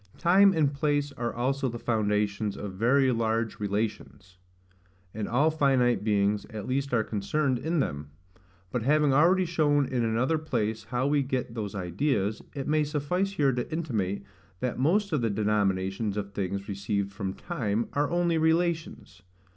Time 0.17 0.51
and 0.51 0.73
place 0.73 1.11
are 1.11 1.31
also 1.31 1.69
the 1.69 1.77
foundations 1.77 2.57
of 2.57 2.73
very 2.73 3.11
large 3.11 3.59
relations; 3.59 4.39
and 5.13 5.27
all 5.27 5.51
finite 5.51 6.03
beings 6.03 6.43
at 6.49 6.65
least 6.67 6.91
are 6.91 7.03
concerned 7.03 7.59
in 7.59 7.81
them. 7.81 8.09
But 8.71 8.81
having 8.81 9.13
already 9.13 9.45
shown 9.45 9.85
in 9.85 10.03
another 10.03 10.39
place 10.39 10.85
how 10.85 11.05
we 11.05 11.21
get 11.21 11.53
those 11.53 11.75
ideas, 11.75 12.41
it 12.55 12.67
may 12.67 12.83
suffice 12.83 13.33
here 13.33 13.51
to 13.53 13.71
intimate, 13.71 14.23
that 14.59 14.79
most 14.79 15.13
of 15.13 15.21
the 15.21 15.29
denominations 15.29 16.17
of 16.17 16.31
things 16.33 16.67
received 16.67 17.11
from 17.11 17.35
TIME 17.35 17.87
are 17.93 18.09
only 18.09 18.39
relations. 18.39 19.21